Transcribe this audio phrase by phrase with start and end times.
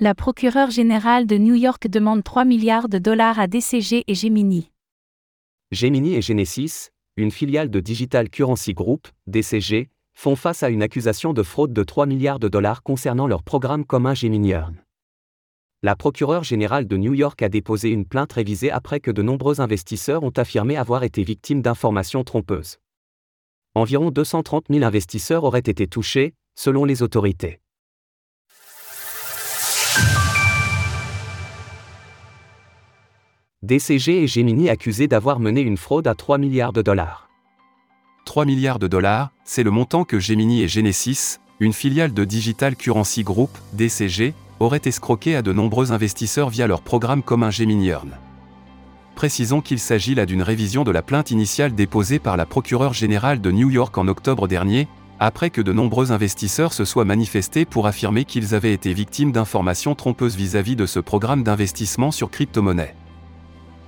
[0.00, 4.70] La procureure générale de New York demande 3 milliards de dollars à DCG et Gemini.
[5.72, 11.32] Gemini et Genesis, une filiale de Digital Currency Group, DCG, font face à une accusation
[11.32, 14.76] de fraude de 3 milliards de dollars concernant leur programme commun Gemini Earn.
[15.82, 19.60] La procureure générale de New York a déposé une plainte révisée après que de nombreux
[19.60, 22.78] investisseurs ont affirmé avoir été victimes d'informations trompeuses.
[23.74, 27.58] Environ 230 000 investisseurs auraient été touchés, selon les autorités.
[33.64, 37.28] DCG et Gemini accusés d'avoir mené une fraude à 3 milliards de dollars.
[38.24, 42.76] 3 milliards de dollars, c'est le montant que Gemini et Genesis, une filiale de Digital
[42.76, 48.12] Currency Group, DCG, auraient escroqué à de nombreux investisseurs via leur programme commun Gemini Earn.
[49.16, 53.40] Précisons qu'il s'agit là d'une révision de la plainte initiale déposée par la procureure générale
[53.40, 54.86] de New York en octobre dernier,
[55.18, 59.96] après que de nombreux investisseurs se soient manifestés pour affirmer qu'ils avaient été victimes d'informations
[59.96, 62.94] trompeuses vis-à-vis de ce programme d'investissement sur crypto-monnaie.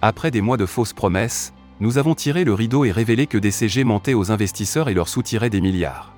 [0.00, 3.50] Après des mois de fausses promesses, nous avons tiré le rideau et révélé que des
[3.50, 6.14] CG mentaient aux investisseurs et leur soutiraient des milliards.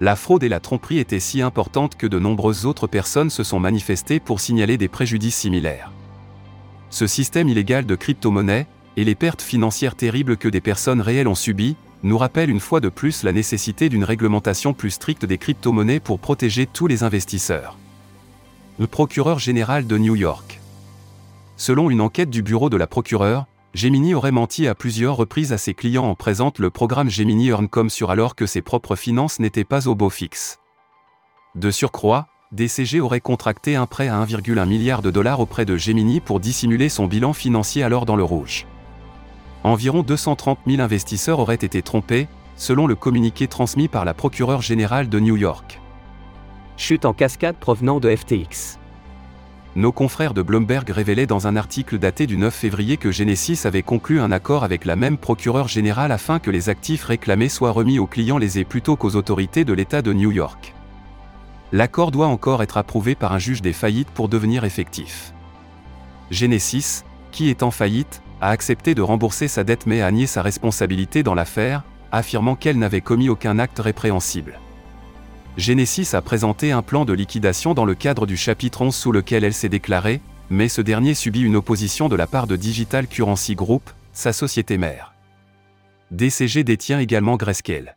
[0.00, 3.58] La fraude et la tromperie étaient si importantes que de nombreuses autres personnes se sont
[3.58, 5.90] manifestées pour signaler des préjudices similaires.
[6.90, 11.34] Ce système illégal de crypto-monnaie, et les pertes financières terribles que des personnes réelles ont
[11.34, 16.00] subies, nous rappellent une fois de plus la nécessité d'une réglementation plus stricte des crypto-monnaies
[16.00, 17.76] pour protéger tous les investisseurs.
[18.78, 20.55] Le procureur général de New York.
[21.58, 25.58] Selon une enquête du bureau de la procureure, Gemini aurait menti à plusieurs reprises à
[25.58, 29.64] ses clients en présente le programme Gemini Earncom sur alors que ses propres finances n'étaient
[29.64, 30.60] pas au beau fixe.
[31.54, 36.20] De surcroît, DCG aurait contracté un prêt à 1,1 milliard de dollars auprès de Gemini
[36.20, 38.66] pour dissimuler son bilan financier alors dans le rouge.
[39.64, 45.08] Environ 230 000 investisseurs auraient été trompés, selon le communiqué transmis par la procureure générale
[45.08, 45.80] de New York.
[46.76, 48.78] Chute en cascade provenant de FTX
[49.76, 53.82] nos confrères de Bloomberg révélaient dans un article daté du 9 février que Genesis avait
[53.82, 57.98] conclu un accord avec la même procureure générale afin que les actifs réclamés soient remis
[57.98, 60.74] aux clients lésés plutôt qu'aux autorités de l'État de New York.
[61.72, 65.34] L'accord doit encore être approuvé par un juge des faillites pour devenir effectif.
[66.30, 70.40] Genesis, qui est en faillite, a accepté de rembourser sa dette mais a nié sa
[70.40, 74.58] responsabilité dans l'affaire, affirmant qu'elle n'avait commis aucun acte répréhensible.
[75.56, 79.42] Genesis a présenté un plan de liquidation dans le cadre du chapitre 11 sous lequel
[79.42, 83.54] elle s'est déclarée, mais ce dernier subit une opposition de la part de Digital Currency
[83.54, 85.14] Group, sa société mère.
[86.10, 87.96] DCG détient également Grayscale.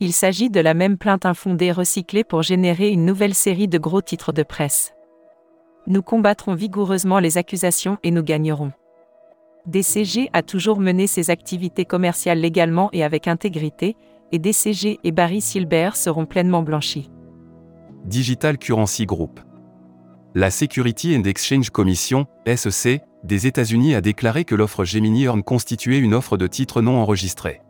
[0.00, 4.00] Il s'agit de la même plainte infondée recyclée pour générer une nouvelle série de gros
[4.00, 4.94] titres de presse.
[5.86, 8.72] Nous combattrons vigoureusement les accusations et nous gagnerons.
[9.66, 13.96] DCG a toujours mené ses activités commerciales légalement et avec intégrité,
[14.32, 17.10] et DCG et Barry Silber seront pleinement blanchis.
[18.04, 19.40] Digital Currency Group.
[20.34, 25.98] La Security and Exchange Commission, SEC, des États-Unis a déclaré que l'offre Gemini Earn constituait
[25.98, 27.62] une offre de titre non enregistrée.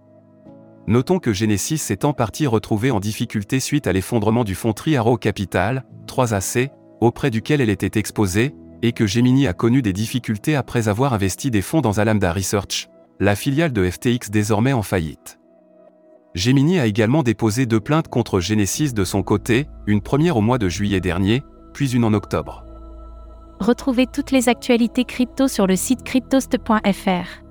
[0.86, 5.16] Notons que Genesis s'est en partie retrouvé en difficulté suite à l'effondrement du fonds Triaro
[5.16, 10.88] Capital, 3AC, auprès duquel elle était exposée, et que Gemini a connu des difficultés après
[10.88, 12.88] avoir investi des fonds dans Alameda Research,
[13.20, 15.38] la filiale de FTX désormais en faillite.
[16.34, 20.58] Gemini a également déposé deux plaintes contre Genesis de son côté, une première au mois
[20.58, 22.64] de juillet dernier, puis une en octobre.
[23.60, 27.44] Retrouvez toutes les actualités crypto sur le site cryptost.fr.